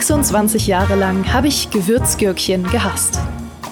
[0.00, 3.20] 26 Jahre lang habe ich Gewürzgürkchen gehasst.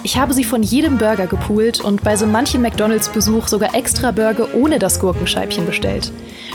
[0.02, 4.54] Ich habe sie von jedem Burger gepoolt und bei so manchem McDonalds-Besuch sogar extra Burger
[4.54, 6.12] ohne das Gurkenscheibchen bestellt.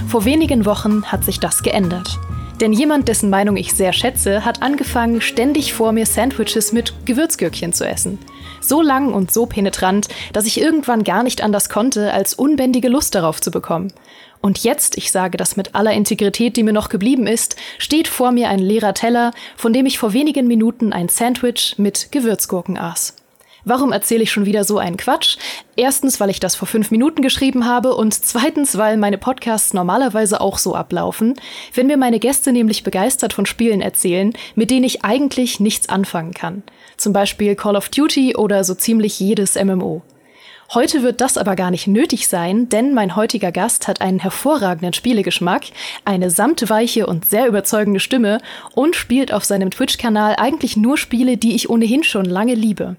[0.07, 2.19] Vor wenigen Wochen hat sich das geändert.
[2.63, 7.73] Denn jemand, dessen Meinung ich sehr schätze, hat angefangen, ständig vor mir Sandwiches mit Gewürzgürkchen
[7.73, 8.19] zu essen.
[8.61, 13.15] So lang und so penetrant, dass ich irgendwann gar nicht anders konnte, als unbändige Lust
[13.15, 13.91] darauf zu bekommen.
[14.39, 18.31] Und jetzt, ich sage das mit aller Integrität, die mir noch geblieben ist, steht vor
[18.31, 23.22] mir ein leerer Teller, von dem ich vor wenigen Minuten ein Sandwich mit Gewürzgurken aß.
[23.65, 25.37] Warum erzähle ich schon wieder so einen Quatsch?
[25.77, 30.41] Erstens, weil ich das vor fünf Minuten geschrieben habe und zweitens, weil meine Podcasts normalerweise
[30.41, 31.35] auch so ablaufen,
[31.73, 36.33] wenn mir meine Gäste nämlich begeistert von Spielen erzählen, mit denen ich eigentlich nichts anfangen
[36.33, 36.63] kann.
[36.97, 40.01] Zum Beispiel Call of Duty oder so ziemlich jedes MMO.
[40.73, 44.93] Heute wird das aber gar nicht nötig sein, denn mein heutiger Gast hat einen hervorragenden
[44.93, 45.65] Spielegeschmack,
[46.03, 48.39] eine samtweiche und sehr überzeugende Stimme
[48.73, 52.95] und spielt auf seinem Twitch-Kanal eigentlich nur Spiele, die ich ohnehin schon lange liebe.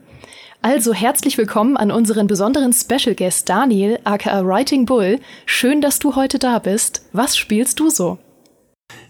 [0.66, 5.20] Also herzlich willkommen an unseren besonderen Special Guest Daniel, aka Writing Bull.
[5.44, 7.02] Schön, dass du heute da bist.
[7.12, 8.16] Was spielst du so?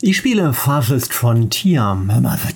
[0.00, 1.96] Ich spiele Farthest Frontier.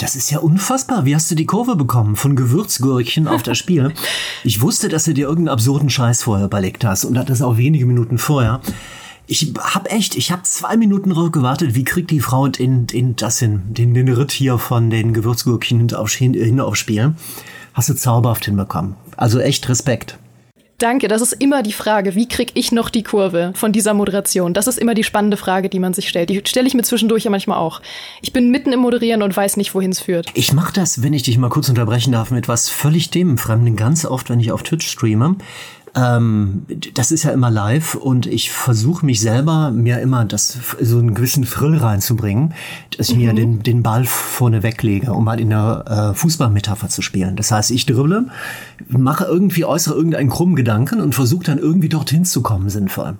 [0.00, 1.04] Das ist ja unfassbar.
[1.04, 2.16] Wie hast du die Kurve bekommen?
[2.16, 3.94] Von Gewürzgurkchen auf das Spiel.
[4.42, 7.86] Ich wusste, dass du dir irgendeinen absurden Scheiß vorher überlegt hast und das auch wenige
[7.86, 8.60] Minuten vorher.
[9.28, 13.14] Ich hab echt, ich hab zwei Minuten drauf gewartet, wie kriegt die Frau den, den,
[13.14, 17.14] das hin, den, den Ritt hier von den Gewürzgurkchen aufs, hin aufs Spiel
[17.78, 18.96] hast du zauberhaft hinbekommen.
[19.16, 20.18] Also echt Respekt.
[20.78, 24.54] Danke, das ist immer die Frage, wie kriege ich noch die Kurve von dieser Moderation?
[24.54, 26.30] Das ist immer die spannende Frage, die man sich stellt.
[26.30, 27.80] Die stelle ich mir zwischendurch ja manchmal auch.
[28.20, 30.30] Ich bin mitten im Moderieren und weiß nicht, wohin es führt.
[30.34, 34.04] Ich mache das, wenn ich dich mal kurz unterbrechen darf, mit was völlig Themenfremden, ganz
[34.04, 35.36] oft, wenn ich auf Twitch streame.
[35.94, 40.98] Ähm, das ist ja immer live und ich versuche mich selber mir immer das so
[40.98, 42.54] einen gewissen Thrill reinzubringen,
[42.96, 43.22] dass ich mhm.
[43.22, 47.36] mir den, den Ball vorne weglege, um mal in der äh, Fußballmetapher zu spielen.
[47.36, 48.26] Das heißt, ich dribble,
[48.88, 53.16] mache irgendwie äußere irgendeinen krummen Gedanken und versuche dann irgendwie dorthin zu kommen, sinnvoll.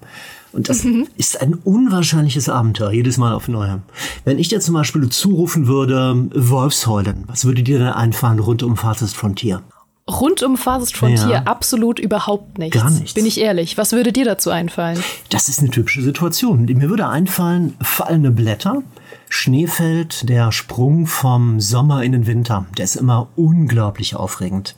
[0.53, 1.07] Und das mhm.
[1.17, 3.83] ist ein unwahrscheinliches Abenteuer, jedes Mal auf Neue.
[4.25, 8.77] Wenn ich dir zum Beispiel zurufen würde, Wolfsheulen, was würde dir denn einfallen rund um
[8.77, 9.63] Farthest Frontier?
[10.09, 11.43] Rund um Farthest Frontier ja.
[11.43, 12.81] absolut überhaupt nichts.
[12.81, 13.15] Gar nichts.
[13.15, 13.77] Bin ich ehrlich.
[13.77, 15.03] Was würde dir dazu einfallen?
[15.29, 16.65] Das ist eine typische Situation.
[16.65, 18.83] Mir würde einfallen, fallende Blätter,
[19.29, 22.67] Schnee fällt, der Sprung vom Sommer in den Winter.
[22.79, 24.75] Der ist immer unglaublich aufregend.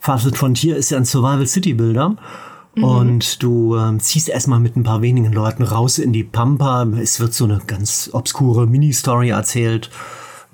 [0.00, 2.16] Farthest Frontier ist ja ein Survival City Builder.
[2.74, 2.84] Mhm.
[2.84, 6.84] Und du äh, ziehst erstmal mit ein paar wenigen Leuten raus in die Pampa.
[7.00, 9.90] Es wird so eine ganz obskure Mini-Story erzählt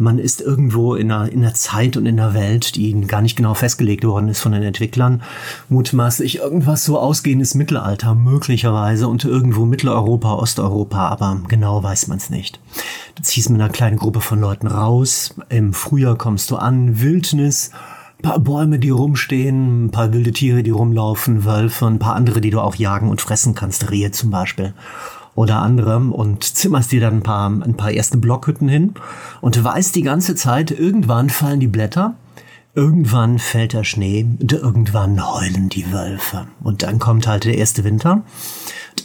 [0.00, 3.36] man ist irgendwo in einer, in einer Zeit und in einer Welt, die gar nicht
[3.36, 5.22] genau festgelegt worden ist von den Entwicklern.
[5.68, 12.30] Mutmaßlich irgendwas so ausgehendes Mittelalter, möglicherweise und irgendwo Mitteleuropa, Osteuropa, aber genau weiß man es
[12.30, 12.60] nicht.
[13.14, 15.34] Du ziehst mit einer kleinen Gruppe von Leuten raus.
[15.50, 17.70] Im Frühjahr kommst du an, Wildnis,
[18.22, 22.50] paar Bäume, die rumstehen, ein paar wilde Tiere, die rumlaufen, Wölfe, ein paar andere, die
[22.50, 24.72] du auch jagen und fressen kannst, Rehe zum Beispiel
[25.34, 28.94] oder anderem und zimmerst dir dann ein paar, ein paar erste Blockhütten hin
[29.40, 32.14] und weißt die ganze Zeit, irgendwann fallen die Blätter,
[32.74, 36.46] irgendwann fällt der Schnee und irgendwann heulen die Wölfe.
[36.62, 38.22] Und dann kommt halt der erste Winter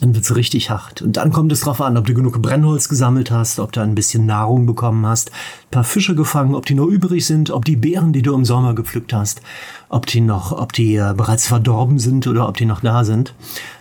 [0.01, 1.01] dann wird's richtig hart.
[1.01, 3.95] Und dann kommt es drauf an, ob du genug Brennholz gesammelt hast, ob du ein
[3.95, 5.31] bisschen Nahrung bekommen hast,
[5.71, 8.75] paar Fische gefangen, ob die noch übrig sind, ob die Beeren, die du im Sommer
[8.75, 9.41] gepflückt hast,
[9.89, 13.33] ob die noch, ob die äh, bereits verdorben sind oder ob die noch da sind.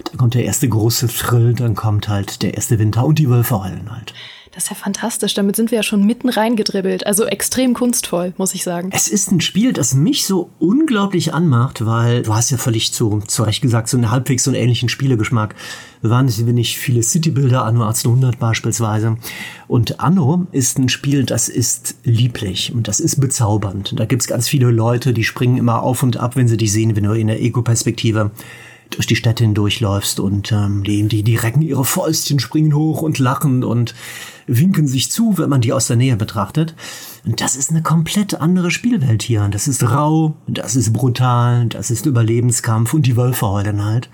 [0.04, 3.62] Dann kommt der erste große Thrill, dann kommt halt der erste Winter und die Wölfe
[3.62, 4.14] heulen halt.
[4.54, 5.34] Das ist ja fantastisch.
[5.34, 7.06] Damit sind wir ja schon mitten reingedribbelt.
[7.06, 8.90] Also extrem kunstvoll, muss ich sagen.
[8.92, 13.20] Es ist ein Spiel, das mich so unglaublich anmacht, weil du hast ja völlig zu,
[13.26, 15.56] zu Recht gesagt, so einen halbwegs so einen ähnlichen Spielegeschmack.
[16.02, 19.16] Wir waren nicht viele City-Builder, Anno 1800 beispielsweise.
[19.66, 23.98] Und Anno ist ein Spiel, das ist lieblich und das ist bezaubernd.
[23.98, 26.94] Da gibt's ganz viele Leute, die springen immer auf und ab, wenn sie dich sehen,
[26.94, 28.30] wenn du in der Ego-Perspektive
[28.90, 33.64] durch die Städte hindurchläufst und ähm, die, die recken ihre Fäustchen, springen hoch und lachen
[33.64, 33.94] und
[34.46, 36.74] winken sich zu, wenn man die aus der Nähe betrachtet.
[37.24, 39.48] Und das ist eine komplett andere Spielwelt hier.
[39.50, 44.08] Das ist rau, das ist brutal, das ist Überlebenskampf und die Wölfe heulen halt.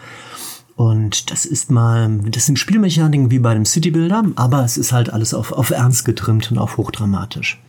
[0.76, 4.92] Und das ist mal, das sind Spielmechaniken wie bei dem City Builder, aber es ist
[4.92, 7.60] halt alles auf, auf Ernst getrimmt und auf hochdramatisch.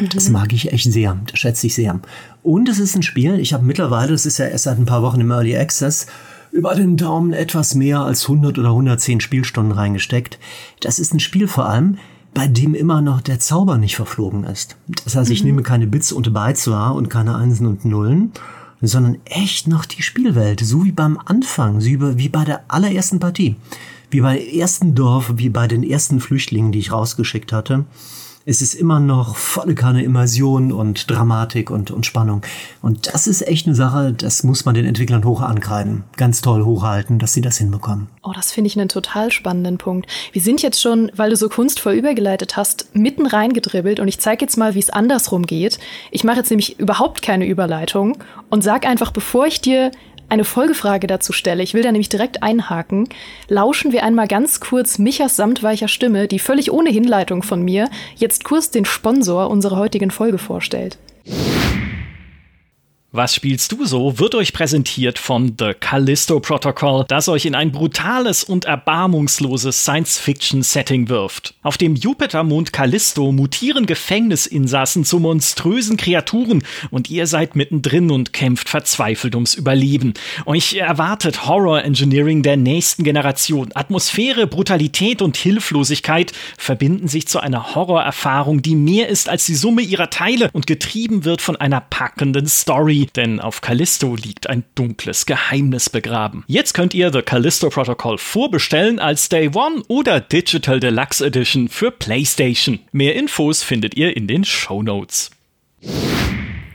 [0.00, 0.08] Mhm.
[0.12, 2.00] Das mag ich echt sehr, das schätze ich sehr.
[2.42, 5.02] Und es ist ein Spiel, ich habe mittlerweile, das ist ja erst seit ein paar
[5.02, 6.06] Wochen im Early Access,
[6.56, 10.38] über den Daumen etwas mehr als 100 oder 110 Spielstunden reingesteckt.
[10.80, 11.98] Das ist ein Spiel vor allem,
[12.32, 14.76] bei dem immer noch der Zauber nicht verflogen ist.
[15.04, 15.46] Das heißt, ich mhm.
[15.46, 18.32] nehme keine Bits und Bytes wahr und keine Einsen und Nullen,
[18.80, 23.56] sondern echt noch die Spielwelt, so wie beim Anfang, wie bei der allerersten Partie,
[24.10, 27.84] wie beim ersten Dorf, wie bei den ersten Flüchtlingen, die ich rausgeschickt hatte.
[28.48, 32.42] Es ist immer noch volle Kanne Immersion und Dramatik und, und Spannung.
[32.80, 36.04] Und das ist echt eine Sache, das muss man den Entwicklern hoch ankreiden.
[36.16, 38.06] Ganz toll hochhalten, dass sie das hinbekommen.
[38.22, 40.08] Oh, das finde ich einen total spannenden Punkt.
[40.32, 44.44] Wir sind jetzt schon, weil du so kunstvoll übergeleitet hast, mitten reingedribbelt und ich zeige
[44.44, 45.80] jetzt mal, wie es andersrum geht.
[46.12, 48.16] Ich mache jetzt nämlich überhaupt keine Überleitung
[48.48, 49.90] und sag einfach, bevor ich dir
[50.28, 53.08] eine Folgefrage dazu stelle, ich will da nämlich direkt einhaken,
[53.48, 58.44] lauschen wir einmal ganz kurz Michas samtweicher Stimme, die völlig ohne Hinleitung von mir jetzt
[58.44, 60.98] kurz den Sponsor unserer heutigen Folge vorstellt.
[63.12, 64.18] Was spielst du so?
[64.18, 71.08] wird euch präsentiert von The Callisto Protocol, das euch in ein brutales und erbarmungsloses Science-Fiction-Setting
[71.08, 71.54] wirft.
[71.62, 78.68] Auf dem Jupitermond Callisto mutieren Gefängnisinsassen zu monströsen Kreaturen und ihr seid mittendrin und kämpft
[78.68, 80.14] verzweifelt ums Überleben.
[80.44, 83.70] Euch erwartet Horror-Engineering der nächsten Generation.
[83.74, 89.82] Atmosphäre, Brutalität und Hilflosigkeit verbinden sich zu einer Horrorerfahrung, die mehr ist als die Summe
[89.82, 95.26] ihrer Teile und getrieben wird von einer packenden Story denn auf Callisto liegt ein dunkles
[95.26, 96.44] Geheimnis begraben.
[96.46, 101.90] Jetzt könnt ihr The Callisto Protocol vorbestellen als Day One oder Digital Deluxe Edition für
[101.90, 102.78] PlayStation.
[102.92, 105.30] Mehr Infos findet ihr in den Show Notes.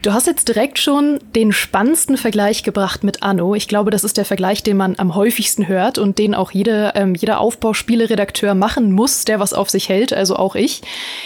[0.02, 3.54] Du hast jetzt direkt schon den spannendsten Vergleich gebracht mit Anno.
[3.54, 6.94] Ich glaube, das ist der Vergleich, den man am häufigsten hört und den auch jede,
[6.96, 10.82] ähm, jeder Aufbauspieleredakteur machen muss, der was auf sich hält, also auch ich.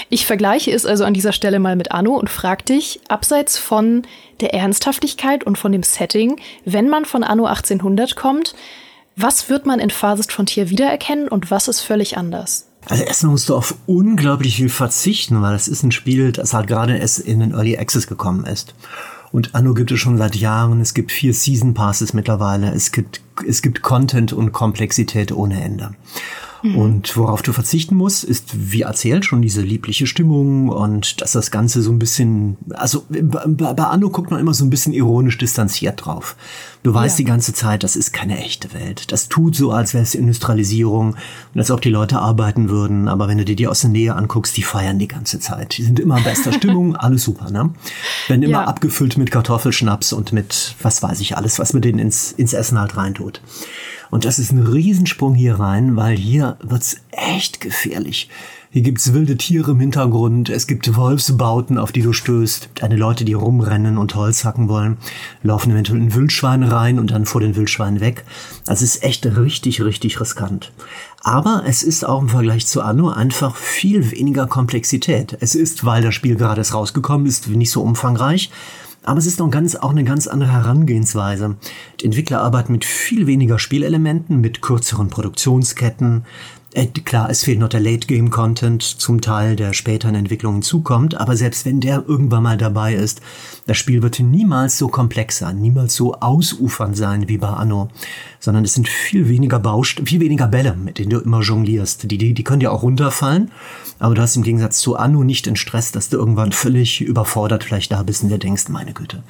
[0.10, 4.01] Ich vergleiche es also an dieser Stelle mal mit Anno und frag dich, abseits von
[4.42, 8.56] der Ernsthaftigkeit und von dem Setting, wenn man von Anno 1800 kommt,
[9.16, 12.68] was wird man in Phasist Frontier wiedererkennen und was ist völlig anders?
[12.88, 16.68] Also erstmal musst du auf unglaublich viel verzichten, weil es ist ein Spiel, das halt
[16.68, 18.76] gerade erst in den Early Access gekommen ist.
[19.32, 20.80] Und Anno gibt es schon seit Jahren.
[20.80, 22.72] Es gibt vier Season Passes mittlerweile.
[22.72, 25.92] Es gibt, es gibt Content und Komplexität ohne Ende.
[26.66, 26.76] Mhm.
[26.78, 31.52] Und worauf du verzichten musst, ist, wie erzählt, schon diese liebliche Stimmung und dass das
[31.52, 36.06] Ganze so ein bisschen, also bei Anno guckt man immer so ein bisschen ironisch distanziert
[36.06, 36.36] drauf.
[36.84, 37.24] Du weißt ja.
[37.24, 39.12] die ganze Zeit, das ist keine echte Welt.
[39.12, 41.16] Das tut so, als wäre es Industrialisierung
[41.54, 43.08] und als ob die Leute arbeiten würden.
[43.08, 45.78] Aber wenn du dir die aus der Nähe anguckst, die feiern die ganze Zeit.
[45.78, 47.72] Die sind immer in bester Stimmung, alles super, ne?
[48.28, 48.66] Werden immer ja.
[48.66, 52.80] abgefüllt mit Kartoffelschnaps und mit, was weiß ich, alles, was man denen ins, ins Essen
[52.80, 53.42] halt reintut.
[54.12, 58.30] Und das ist ein Riesensprung hier rein, weil hier wird's echt gefährlich.
[58.69, 63.24] Hier gibt's wilde Tiere im Hintergrund, es gibt Wolfsbauten, auf die du stößt, eine Leute,
[63.24, 64.98] die rumrennen und Holz hacken wollen,
[65.44, 68.25] laufen eventuell in Wildschweine rein und dann vor den Wildschweinen weg.
[68.68, 70.74] Es ist echt richtig, richtig riskant.
[71.24, 75.38] Aber es ist auch im Vergleich zu Anno einfach viel weniger Komplexität.
[75.39, 78.51] Es ist, weil das Spiel gerade rausgekommen ist, nicht so umfangreich.
[79.06, 81.56] Aber es ist noch ganz, auch eine ganz andere Herangehensweise.
[82.02, 86.25] Die Entwickler arbeiten mit viel weniger Spielelementen, mit kürzeren Produktionsketten,
[86.75, 91.38] äh, klar, es fehlt noch der Late-Game-Content zum Teil, der später in Entwicklungen zukommt, aber
[91.38, 93.22] selbst wenn der irgendwann mal dabei ist,
[93.66, 97.89] das Spiel wird niemals so komplex sein, niemals so ausufernd sein wie bei Anno,
[98.39, 102.12] sondern es sind viel weniger Baust viel weniger Bälle, mit denen du immer jonglierst.
[102.12, 103.51] Die, die, die können dir auch runterfallen,
[103.98, 107.63] aber du hast im Gegensatz zu Anno nicht den Stress, dass du irgendwann völlig überfordert
[107.63, 109.24] vielleicht da bist und dir denkst, meine Güte,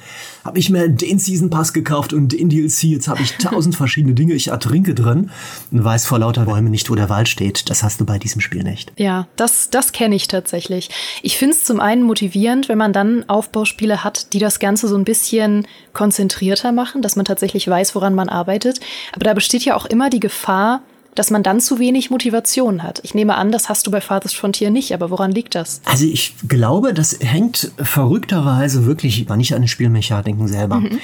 [0.44, 4.14] habe ich mir den Season Pass gekauft und den DLC, jetzt habe ich tausend verschiedene
[4.14, 5.30] Dinge, ich ertrinke drin
[5.70, 7.68] und weiß vor lauter Bäumen nicht, wo der Wald steht.
[7.68, 8.92] Das hast du bei diesem Spiel nicht.
[8.96, 10.88] Ja, das, das kenne ich tatsächlich.
[11.22, 14.96] Ich finde es zum einen motivierend, wenn man dann Aufbauspiele hat, die das Ganze so
[14.96, 18.80] ein bisschen konzentrierter machen, dass man tatsächlich weiß, woran man arbeitet.
[19.12, 20.80] Aber da besteht ja auch immer die Gefahr,
[21.14, 23.00] dass man dann zu wenig Motivation hat.
[23.02, 25.80] Ich nehme an, das hast du bei Farthest Frontier nicht, aber woran liegt das?
[25.84, 30.76] Also ich glaube, das hängt verrückterweise wirklich nicht an den Spielmechaniken selber.
[30.76, 31.00] Mhm.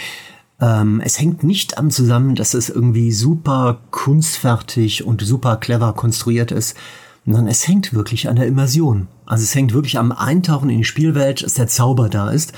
[0.62, 6.52] Ähm, es hängt nicht am zusammen, dass es irgendwie super kunstfertig und super clever konstruiert
[6.52, 6.76] ist,
[7.26, 9.08] sondern es hängt wirklich an der Immersion.
[9.26, 12.52] Also es hängt wirklich am Eintauchen in die Spielwelt, dass der Zauber da ist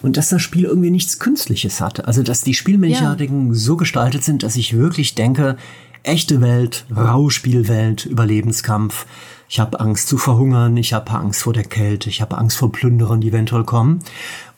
[0.00, 2.06] und dass das Spiel irgendwie nichts Künstliches hat.
[2.06, 3.54] Also dass die Spielmechaniken ja.
[3.54, 5.56] so gestaltet sind, dass ich wirklich denke,
[6.04, 9.06] echte Welt, raue Spielwelt, Überlebenskampf.
[9.48, 12.72] Ich habe Angst zu verhungern, ich habe Angst vor der Kälte, ich habe Angst vor
[12.72, 14.00] Plünderern, die eventuell kommen.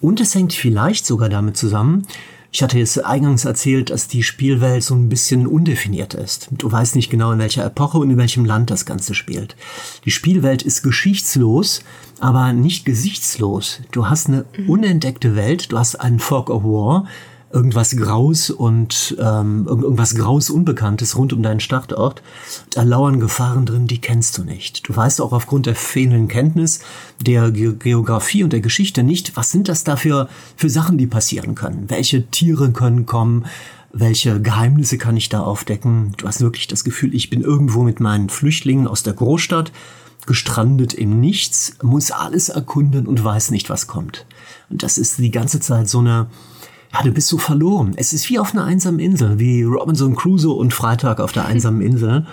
[0.00, 2.06] Und es hängt vielleicht sogar damit zusammen,
[2.54, 6.46] ich hatte jetzt eingangs erzählt, dass die Spielwelt so ein bisschen undefiniert ist.
[6.52, 9.56] Du weißt nicht genau, in welcher Epoche und in welchem Land das Ganze spielt.
[10.04, 11.82] Die Spielwelt ist geschichtslos,
[12.20, 13.80] aber nicht gesichtslos.
[13.90, 14.70] Du hast eine mhm.
[14.70, 17.08] unentdeckte Welt, du hast einen Fog of War,
[17.54, 22.20] irgendwas Graus und ähm, irgendwas Graus Unbekanntes rund um deinen Startort.
[22.72, 24.88] Da lauern Gefahren drin, die kennst du nicht.
[24.88, 26.80] Du weißt auch aufgrund der fehlenden Kenntnis
[27.20, 31.06] der Ge Geografie und der Geschichte nicht, was sind das da für, für Sachen, die
[31.06, 31.84] passieren können.
[31.88, 33.44] Welche Tiere können kommen,
[33.92, 36.12] welche Geheimnisse kann ich da aufdecken?
[36.16, 39.70] Du hast wirklich das Gefühl, ich bin irgendwo mit meinen Flüchtlingen aus der Großstadt
[40.26, 44.26] gestrandet im Nichts, muss alles erkunden und weiß nicht, was kommt.
[44.70, 46.26] Und das ist die ganze Zeit so eine,
[46.94, 47.94] ja, du bist so verloren.
[47.96, 51.80] Es ist wie auf einer einsamen Insel, wie Robinson Crusoe und Freitag auf der einsamen
[51.86, 52.26] Insel.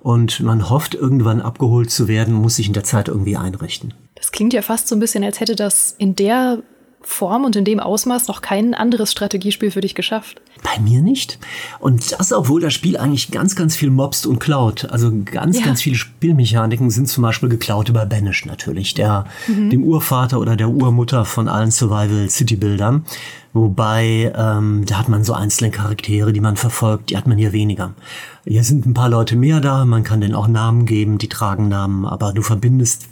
[0.00, 3.94] Und man hofft, irgendwann abgeholt zu werden, muss sich in der Zeit irgendwie einrichten.
[4.14, 6.62] Das klingt ja fast so ein bisschen, als hätte das in der
[7.00, 10.40] Form und in dem Ausmaß noch kein anderes Strategiespiel für dich geschafft.
[10.62, 11.38] Bei mir nicht.
[11.80, 14.86] Und das, obwohl das Spiel eigentlich ganz, ganz viel mobst und klaut.
[14.86, 15.66] Also ganz, ja.
[15.66, 19.70] ganz viele Spielmechaniken sind zum Beispiel geklaut über Banish natürlich, der, mhm.
[19.70, 23.04] dem Urvater oder der Urmutter von allen Survival City Bildern.
[23.54, 27.52] Wobei, ähm, da hat man so einzelne Charaktere, die man verfolgt, die hat man hier
[27.52, 27.94] weniger.
[28.44, 31.68] Hier sind ein paar Leute mehr da, man kann denen auch Namen geben, die tragen
[31.68, 33.06] Namen, aber du verbindest,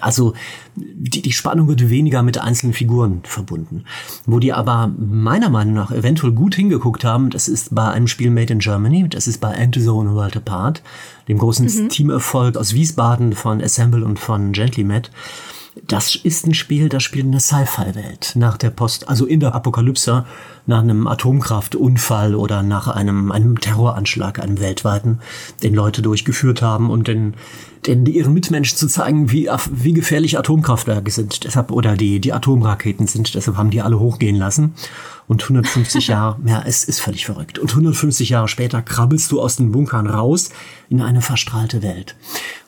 [0.00, 0.32] also
[0.76, 3.84] die, die Spannung wird weniger mit einzelnen Figuren verbunden.
[4.26, 8.30] Wo die aber meiner Meinung nach eventuell gut hingeguckt haben, das ist bei einem Spiel
[8.30, 10.84] Made in Germany, das ist bei Endzone World Apart,
[11.26, 11.88] dem großen mhm.
[11.88, 15.10] Teamerfolg aus Wiesbaden von Assemble und von Gently Met.
[15.86, 18.32] Das ist ein Spiel, das spielt in der Sci-Fi-Welt.
[18.34, 20.24] Nach der Post, also in der Apokalypse,
[20.66, 25.20] nach einem Atomkraftunfall oder nach einem, einem Terroranschlag, einem weltweiten,
[25.62, 27.34] den Leute durchgeführt haben und den,
[27.86, 31.44] den ihren Mitmenschen zu zeigen, wie, wie gefährlich Atomkraftwerke sind.
[31.44, 33.34] Deshalb, oder die, die Atomraketen sind.
[33.34, 34.74] Deshalb haben die alle hochgehen lassen.
[35.26, 37.58] Und 150 Jahre, ja, es ist völlig verrückt.
[37.58, 40.50] Und 150 Jahre später krabbelst du aus den Bunkern raus
[40.88, 42.16] in eine verstrahlte Welt.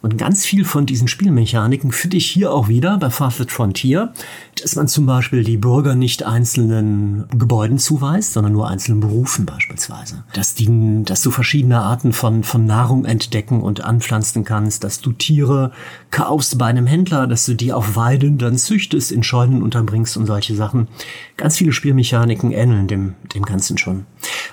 [0.01, 4.13] Und ganz viel von diesen Spielmechaniken finde ich hier auch wieder bei Farfetch Frontier,
[4.61, 10.23] dass man zum Beispiel die Bürger nicht einzelnen Gebäuden zuweist, sondern nur einzelnen Berufen beispielsweise.
[10.33, 15.13] Dass, die, dass du verschiedene Arten von, von Nahrung entdecken und anpflanzen kannst, dass du
[15.13, 15.73] Tiere
[16.11, 20.27] kaufst bei einem Händler, dass du die auf Weiden dann züchtest, in Scheunen unterbringst und
[20.27, 20.89] solche Sachen.
[21.37, 24.07] Ganz viele Spielmechaniken ähneln dem, dem Ganzen schon.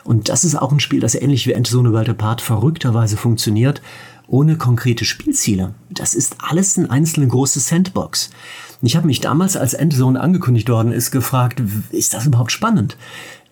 [0.04, 3.82] Und das ist auch ein Spiel, das ähnlich wie Endzone World Apart verrückterweise funktioniert,
[4.28, 5.74] ohne konkrete Spielziele.
[5.90, 8.30] Das ist alles eine einzelne große Sandbox.
[8.82, 12.96] Ich habe mich damals, als Endzone angekündigt worden ist, gefragt, ist das überhaupt spannend?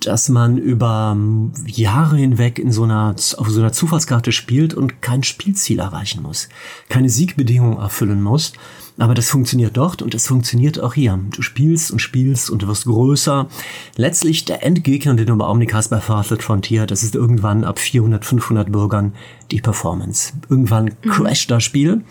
[0.02, 1.18] Dass man über
[1.66, 6.50] Jahre hinweg in so einer, auf so einer Zufallskarte spielt und kein Spielziel erreichen muss,
[6.90, 8.54] keine Siegbedingungen erfüllen muss,
[9.00, 11.20] aber das funktioniert dort und es funktioniert auch hier.
[11.36, 13.48] Du spielst und spielst und du wirst größer.
[13.96, 17.78] Letztlich der Endgegner, den du bei Omnic hast bei Farthed Frontier, das ist irgendwann ab
[17.78, 19.14] 400, 500 Bürgern
[19.52, 20.34] die Performance.
[20.50, 21.10] Irgendwann mhm.
[21.10, 22.02] crasht das Spiel,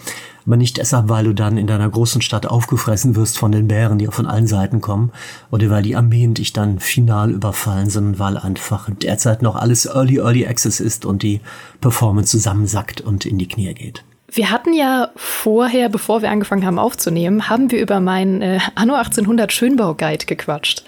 [0.46, 3.98] aber nicht deshalb, weil du dann in deiner großen Stadt aufgefressen wirst von den Bären,
[3.98, 5.10] die von allen Seiten kommen,
[5.50, 10.18] oder weil die Armeen dich dann final überfallen, sondern weil einfach derzeit noch alles Early,
[10.18, 11.40] Early Access ist und die
[11.80, 14.04] Performance zusammensackt und in die Knie geht.
[14.28, 18.94] Wir hatten ja vorher, bevor wir angefangen haben aufzunehmen, haben wir über meinen äh, Anno
[18.94, 20.84] 1800 Schönbau-Guide gequatscht.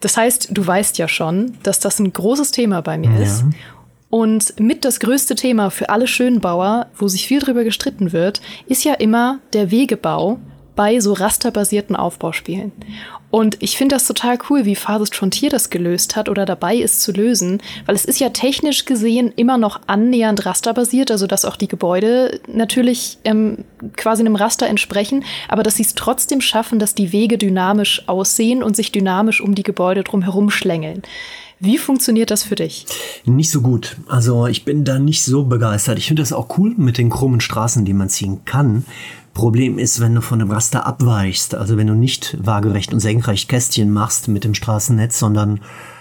[0.00, 3.20] Das heißt, du weißt ja schon, dass das ein großes Thema bei mir ja.
[3.20, 3.44] ist.
[4.10, 8.84] Und mit das größte Thema für alle Schönbauer, wo sich viel drüber gestritten wird, ist
[8.84, 10.38] ja immer der Wegebau
[10.74, 12.72] bei so rasterbasierten Aufbauspielen.
[13.30, 17.00] Und ich finde das total cool, wie Farthest Frontier das gelöst hat oder dabei ist
[17.00, 21.56] zu lösen, weil es ist ja technisch gesehen immer noch annähernd rasterbasiert, also dass auch
[21.56, 23.64] die Gebäude natürlich ähm,
[23.96, 28.62] quasi einem Raster entsprechen, aber dass sie es trotzdem schaffen, dass die Wege dynamisch aussehen
[28.62, 31.02] und sich dynamisch um die Gebäude drumherum schlängeln.
[31.64, 32.86] Wie funktioniert das für dich?
[33.24, 33.96] Nicht so gut.
[34.08, 35.96] Also ich bin da nicht so begeistert.
[35.96, 38.84] Ich finde das auch cool mit den krummen Straßen, die man ziehen kann.
[39.32, 43.48] Problem ist, wenn du von dem Raster abweichst, also wenn du nicht waagerecht und senkrecht
[43.48, 45.60] Kästchen machst mit dem Straßennetz, sondern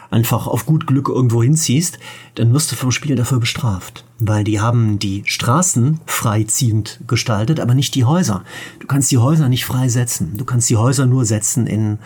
[0.09, 1.99] einfach auf gut Glück irgendwo hinziehst,
[2.33, 4.03] dann wirst du vom Spiel dafür bestraft.
[4.17, 8.43] Weil die haben die Straßen freiziehend gestaltet, aber nicht die Häuser.
[8.79, 10.37] Du kannst die Häuser nicht frei setzen.
[10.37, 11.99] Du kannst die Häuser nur setzen in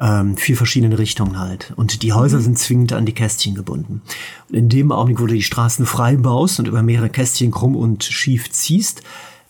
[0.00, 1.72] ähm, vier verschiedene Richtungen halt.
[1.76, 2.42] Und die Häuser mhm.
[2.42, 4.02] sind zwingend an die Kästchen gebunden.
[4.48, 7.76] Und in dem Augenblick, wo du die Straßen frei baust und über mehrere Kästchen krumm
[7.76, 9.02] und schief ziehst,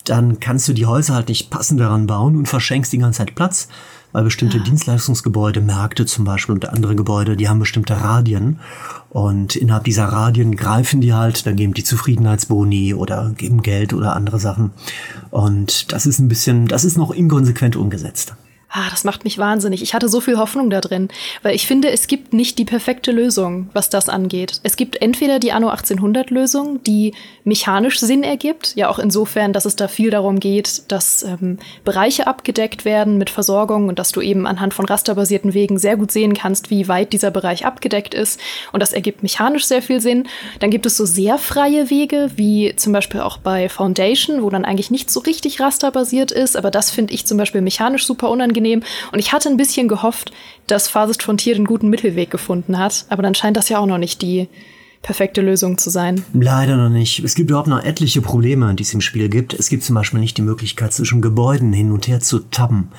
[0.05, 3.35] dann kannst du die Häuser halt nicht passend daran bauen und verschenkst die ganze Zeit
[3.35, 3.67] Platz,
[4.13, 4.63] weil bestimmte ja.
[4.63, 8.59] Dienstleistungsgebäude, Märkte zum Beispiel und andere Gebäude, die haben bestimmte Radien
[9.09, 14.15] und innerhalb dieser Radien greifen die halt, dann geben die Zufriedenheitsboni oder geben Geld oder
[14.15, 14.71] andere Sachen
[15.29, 18.35] und das ist ein bisschen, das ist noch inkonsequent umgesetzt.
[18.79, 19.81] Ah, das macht mich wahnsinnig.
[19.81, 21.09] Ich hatte so viel Hoffnung da drin,
[21.41, 24.59] weil ich finde, es gibt nicht die perfekte Lösung, was das angeht.
[24.63, 29.65] Es gibt entweder die Anno 1800 Lösung, die mechanisch Sinn ergibt, ja auch insofern, dass
[29.65, 34.21] es da viel darum geht, dass ähm, Bereiche abgedeckt werden mit Versorgung und dass du
[34.21, 38.39] eben anhand von rasterbasierten Wegen sehr gut sehen kannst, wie weit dieser Bereich abgedeckt ist.
[38.71, 40.27] Und das ergibt mechanisch sehr viel Sinn.
[40.59, 44.65] Dann gibt es so sehr freie Wege, wie zum Beispiel auch bei Foundation, wo dann
[44.65, 48.83] eigentlich nicht so richtig rasterbasiert ist, aber das finde ich zum Beispiel mechanisch super unangenehm.
[49.11, 50.31] Und ich hatte ein bisschen gehofft,
[50.67, 53.05] dass Farthest Frontier den guten Mittelweg gefunden hat.
[53.09, 54.47] Aber dann scheint das ja auch noch nicht die,
[55.01, 56.23] perfekte Lösung zu sein.
[56.33, 57.23] Leider noch nicht.
[57.23, 59.53] Es gibt überhaupt noch etliche Probleme, die es im Spiel gibt.
[59.53, 62.89] Es gibt zum Beispiel nicht die Möglichkeit, zwischen Gebäuden hin und her zu tappen.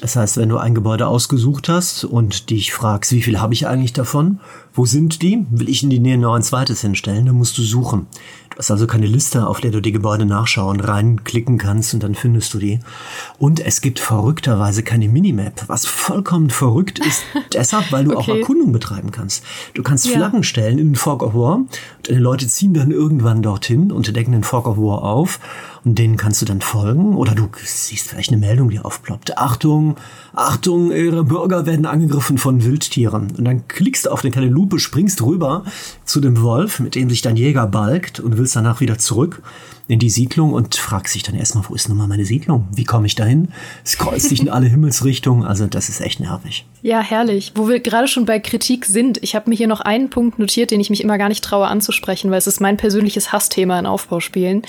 [0.00, 3.66] Das heißt, wenn du ein Gebäude ausgesucht hast und dich fragst, wie viel habe ich
[3.66, 4.40] eigentlich davon?
[4.74, 5.46] Wo sind die?
[5.50, 7.26] Will ich in die Nähe noch ein zweites hinstellen?
[7.26, 8.06] Dann musst du suchen.
[8.52, 12.14] Du hast also keine Liste, auf der du die Gebäude nachschauen, reinklicken kannst und dann
[12.14, 12.80] findest du die.
[13.38, 18.32] Und es gibt verrückterweise keine Minimap, was vollkommen verrückt ist, deshalb, weil du okay.
[18.32, 19.42] auch Erkundung betreiben kannst.
[19.74, 20.12] Du kannst ja.
[20.12, 21.70] Flaggen stellen in den Fog of War und
[22.02, 25.40] deine Leute ziehen dann irgendwann dorthin und decken den Fog of War auf
[25.84, 29.36] und denen kannst du dann folgen oder du siehst vielleicht eine Meldung, die aufploppt.
[29.38, 29.96] Achtung,
[30.32, 33.32] Achtung, ihre Bürger werden angegriffen von Wildtieren.
[33.36, 35.64] Und dann klickst du auf eine kleine Lupe, springst rüber
[36.04, 39.42] zu dem Wolf, mit dem sich dein Jäger balgt und willst danach wieder zurück
[39.88, 42.68] in die Siedlung und fragst dich dann erstmal, wo ist nun mal meine Siedlung?
[42.74, 43.48] Wie komme ich dahin?
[43.84, 46.64] Es kreuzt sich in alle Himmelsrichtungen, also das ist echt nervig.
[46.82, 47.52] Ja, herrlich.
[47.54, 50.70] Wo wir gerade schon bei Kritik sind, ich habe mir hier noch einen Punkt notiert,
[50.70, 53.86] den ich mich immer gar nicht traue anzusprechen, weil es ist mein persönliches Hassthema in
[53.86, 54.62] Aufbauspielen.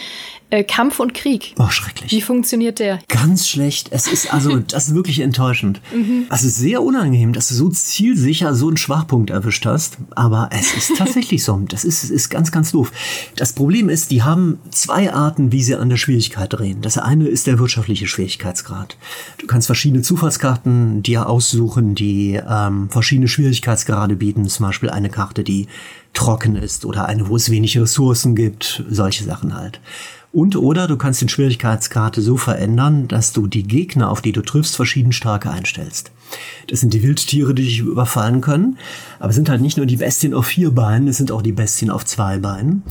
[0.52, 1.56] Äh, Kampf und Krieg.
[1.58, 2.12] Oh, schrecklich.
[2.12, 3.00] Wie funktioniert der?
[3.08, 3.88] Ganz schlecht.
[3.90, 5.82] Es ist also, das ist wirklich enttäuschend.
[5.92, 6.28] Mhm.
[6.30, 9.98] Also sehr unangenehm, dass du so zielsicher so einen Schwachpunkt erwischt hast.
[10.12, 11.58] Aber es ist tatsächlich so.
[11.70, 12.92] Das ist, ist ganz, ganz doof.
[13.36, 16.82] Das Problem ist, die haben zwei Arten, wie sie an der Schwierigkeit drehen.
[16.82, 18.98] Das eine ist der wirtschaftliche Schwierigkeitsgrad.
[19.38, 24.48] Du kannst verschiedene Zufallskarten dir aussuchen, die ähm, verschiedene Schwierigkeitsgrade bieten.
[24.48, 25.68] Zum Beispiel eine Karte, die
[26.14, 28.84] trocken ist oder eine, wo es wenig Ressourcen gibt.
[28.90, 29.82] Solche Sachen halt.
[30.32, 34.42] Und oder du kannst den Schwierigkeitskarte so verändern, dass du die Gegner, auf die du
[34.42, 36.12] triffst, verschieden starke einstellst.
[36.68, 38.78] Das sind die Wildtiere, die dich überfallen können.
[39.20, 41.52] Aber es sind halt nicht nur die Bestien auf vier Beinen, es sind auch die
[41.52, 42.84] Bestien auf zwei Beinen.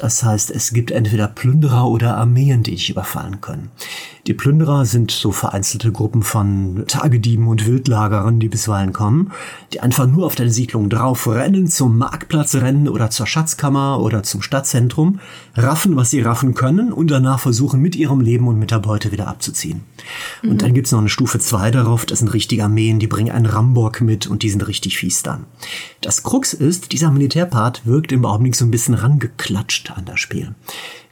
[0.00, 3.70] Das heißt, es gibt entweder Plünderer oder Armeen, die dich überfallen können.
[4.26, 9.30] Die Plünderer sind so vereinzelte Gruppen von Tagedieben und Wildlagerern, die bisweilen kommen,
[9.72, 14.24] die einfach nur auf deine Siedlung drauf rennen, zum Marktplatz rennen oder zur Schatzkammer oder
[14.24, 15.20] zum Stadtzentrum,
[15.54, 19.12] raffen, was sie raffen können und danach versuchen, mit ihrem Leben und mit der Beute
[19.12, 19.84] wieder abzuziehen.
[20.42, 20.50] Mhm.
[20.50, 23.46] Und dann gibt's noch eine Stufe zwei darauf, das sind richtige Armeen, die bringen einen
[23.46, 25.44] Rambock mit und die sind richtig fies dann.
[26.00, 30.52] Das Krux ist, dieser Militärpart wirkt im Augenblick so ein bisschen rangeklatscht an das Spiel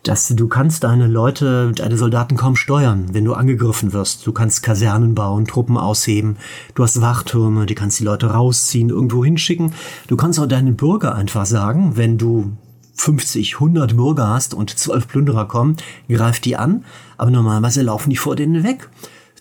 [0.04, 4.26] dass du kannst deine Leute, deine Soldaten kaum steuern, wenn du angegriffen wirst.
[4.26, 6.36] Du kannst Kasernen bauen, Truppen ausheben,
[6.74, 9.72] du hast Wachtürme, die kannst die Leute rausziehen, irgendwo hinschicken.
[10.06, 12.52] Du kannst auch deinen Bürger einfach sagen, wenn du
[12.96, 15.76] 50, 100 Bürger hast und 12 Plünderer kommen,
[16.08, 16.84] greif die an,
[17.16, 18.88] aber normalerweise laufen die vor denen weg.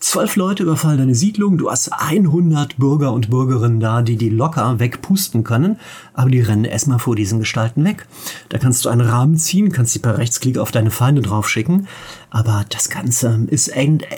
[0.03, 4.77] Zwölf Leute überfallen deine Siedlung, du hast 100 Bürger und Bürgerinnen da, die die locker
[4.77, 5.79] wegpusten können,
[6.13, 8.05] aber die rennen erstmal vor diesen Gestalten weg.
[8.49, 11.87] Da kannst du einen Rahmen ziehen, kannst die per Rechtsklick auf deine Feinde draufschicken,
[12.31, 13.71] aber das Ganze ist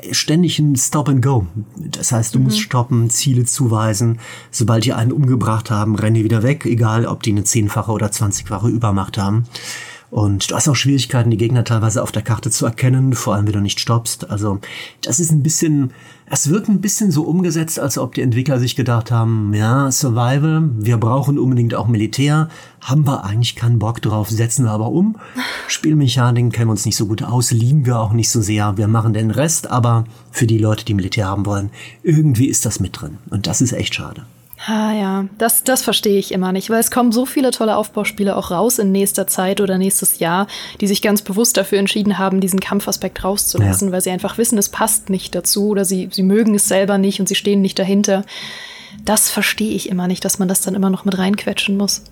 [0.10, 1.46] ständig ein Stop and Go.
[1.76, 2.46] Das heißt, du mhm.
[2.46, 4.18] musst stoppen, Ziele zuweisen.
[4.50, 8.12] Sobald die einen umgebracht haben, rennen die wieder weg, egal ob die eine zehnfache oder
[8.12, 9.44] zwanzigfache Übermacht haben.
[10.16, 13.48] Und du hast auch Schwierigkeiten, die Gegner teilweise auf der Karte zu erkennen, vor allem
[13.48, 14.30] wenn du nicht stoppst.
[14.30, 14.60] Also
[15.02, 15.92] das ist ein bisschen,
[16.26, 20.70] es wird ein bisschen so umgesetzt, als ob die Entwickler sich gedacht haben, ja, Survival,
[20.78, 22.48] wir brauchen unbedingt auch Militär,
[22.80, 25.18] haben wir eigentlich keinen Bock drauf, setzen wir aber um.
[25.68, 28.88] Spielmechaniken kennen wir uns nicht so gut aus, lieben wir auch nicht so sehr, wir
[28.88, 31.72] machen den Rest, aber für die Leute, die Militär haben wollen,
[32.04, 33.18] irgendwie ist das mit drin.
[33.32, 34.26] Und das ist echt schade.
[34.58, 38.36] Ah ja, das, das verstehe ich immer nicht, weil es kommen so viele tolle Aufbauspiele
[38.36, 40.48] auch raus in nächster Zeit oder nächstes Jahr,
[40.80, 43.92] die sich ganz bewusst dafür entschieden haben, diesen Kampfaspekt rauszulassen, ja.
[43.94, 47.20] weil sie einfach wissen, es passt nicht dazu oder sie, sie mögen es selber nicht
[47.20, 48.24] und sie stehen nicht dahinter.
[49.04, 52.04] Das verstehe ich immer nicht, dass man das dann immer noch mit reinquetschen muss.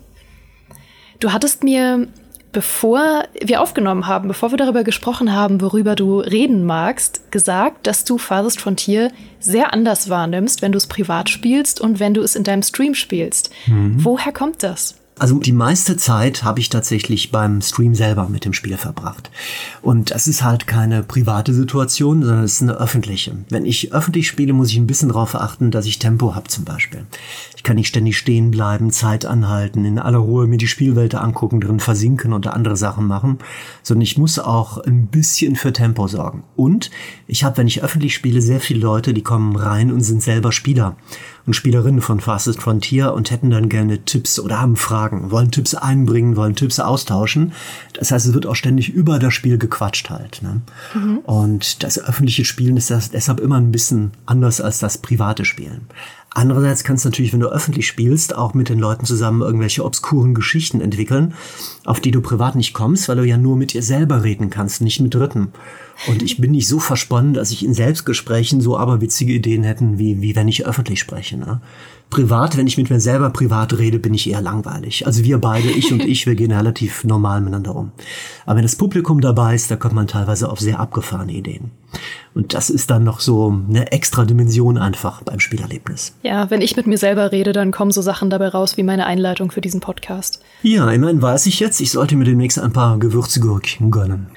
[1.20, 2.08] Du hattest mir
[2.54, 8.04] bevor wir aufgenommen haben, bevor wir darüber gesprochen haben, worüber du reden magst, gesagt, dass
[8.04, 12.36] du Farthest Frontier sehr anders wahrnimmst, wenn du es privat spielst und wenn du es
[12.36, 13.50] in deinem Stream spielst.
[13.66, 13.96] Mhm.
[14.02, 14.94] Woher kommt das?
[15.16, 19.30] Also die meiste Zeit habe ich tatsächlich beim Stream selber mit dem Spiel verbracht.
[19.80, 23.36] Und das ist halt keine private Situation, sondern es ist eine öffentliche.
[23.48, 26.64] Wenn ich öffentlich spiele, muss ich ein bisschen darauf achten, dass ich Tempo habe zum
[26.64, 27.06] Beispiel.
[27.56, 31.60] Ich kann nicht ständig stehen bleiben, Zeit anhalten, in aller Ruhe mir die Spielwelt angucken,
[31.60, 33.38] drin versinken und andere Sachen machen,
[33.84, 36.42] sondern ich muss auch ein bisschen für Tempo sorgen.
[36.56, 36.90] Und
[37.28, 40.50] ich habe, wenn ich öffentlich spiele, sehr viele Leute, die kommen rein und sind selber
[40.50, 40.96] Spieler
[41.46, 45.74] und Spielerinnen von Fastest Frontier und hätten dann gerne Tipps oder haben Fragen, wollen Tipps
[45.74, 47.52] einbringen, wollen Tipps austauschen.
[47.92, 50.40] Das heißt, es wird auch ständig über das Spiel gequatscht halt.
[50.42, 50.62] Ne?
[50.94, 51.18] Mhm.
[51.18, 55.88] Und das öffentliche Spielen ist das deshalb immer ein bisschen anders als das private Spielen.
[56.36, 60.34] Andererseits kannst du natürlich, wenn du öffentlich spielst, auch mit den Leuten zusammen irgendwelche obskuren
[60.34, 61.34] Geschichten entwickeln,
[61.84, 64.80] auf die du privat nicht kommst, weil du ja nur mit dir selber reden kannst,
[64.80, 65.52] nicht mit Dritten.
[66.08, 70.20] Und ich bin nicht so versponnen, dass ich in Selbstgesprächen so aberwitzige Ideen hätten, wie,
[70.20, 71.36] wie wenn ich öffentlich spreche.
[71.36, 71.60] Ne?
[72.10, 75.06] Privat, wenn ich mit mir selber privat rede, bin ich eher langweilig.
[75.06, 77.90] Also wir beide, ich und ich, wir gehen relativ normal miteinander um.
[78.46, 81.72] Aber wenn das Publikum dabei ist, da kommt man teilweise auf sehr abgefahrene Ideen.
[82.34, 86.14] Und das ist dann noch so eine extra Dimension einfach beim Spielerlebnis.
[86.22, 89.06] Ja, wenn ich mit mir selber rede, dann kommen so Sachen dabei raus wie meine
[89.06, 90.40] Einleitung für diesen Podcast.
[90.62, 94.28] Ja, immerhin weiß ich jetzt, ich sollte mir demnächst ein paar Gewürzgurken gönnen.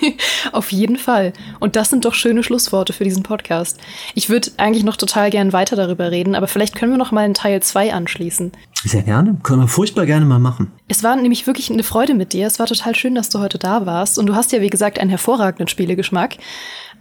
[0.52, 1.32] Auf jeden Fall.
[1.60, 3.78] Und das sind doch schöne Schlussworte für diesen Podcast.
[4.14, 7.24] Ich würde eigentlich noch total gern weiter darüber reden, aber vielleicht können wir noch mal
[7.24, 8.52] einen Teil 2 anschließen.
[8.84, 9.36] Sehr gerne.
[9.42, 10.70] Können wir furchtbar gerne mal machen.
[10.88, 12.46] Es war nämlich wirklich eine Freude mit dir.
[12.46, 14.18] Es war total schön, dass du heute da warst.
[14.18, 16.36] Und du hast ja, wie gesagt, einen hervorragenden Spielegeschmack.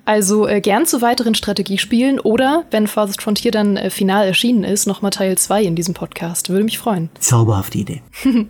[0.05, 4.85] Also äh, gern zu weiteren Strategiespielen oder, wenn Farthest Frontier dann äh, final erschienen ist,
[4.85, 6.49] nochmal Teil 2 in diesem Podcast.
[6.49, 7.09] Würde mich freuen.
[7.19, 8.01] Zauberhafte Idee.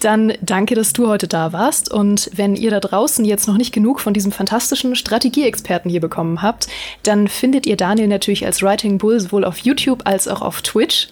[0.00, 1.90] dann danke, dass du heute da warst.
[1.90, 6.42] Und wenn ihr da draußen jetzt noch nicht genug von diesem fantastischen Strategieexperten hier bekommen
[6.42, 6.68] habt,
[7.02, 11.08] dann findet ihr Daniel natürlich als Writing Bull sowohl auf YouTube als auch auf Twitch.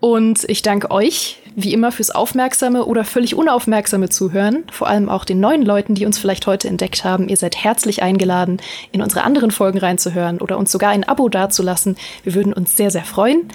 [0.00, 4.64] Und ich danke euch, wie immer, fürs aufmerksame oder völlig unaufmerksame Zuhören.
[4.72, 7.28] Vor allem auch den neuen Leuten, die uns vielleicht heute entdeckt haben.
[7.28, 11.96] Ihr seid herzlich eingeladen, in unsere anderen Folgen reinzuhören oder uns sogar ein Abo dazulassen.
[12.24, 13.48] Wir würden uns sehr, sehr freuen.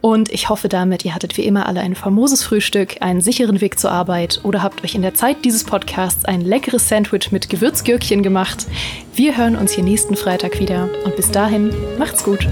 [0.00, 3.78] Und ich hoffe damit, ihr hattet wie immer alle ein famoses Frühstück, einen sicheren Weg
[3.78, 8.24] zur Arbeit oder habt euch in der Zeit dieses Podcasts ein leckeres Sandwich mit Gewürzgürkchen
[8.24, 8.66] gemacht.
[9.14, 12.48] Wir hören uns hier nächsten Freitag wieder und bis dahin macht's gut.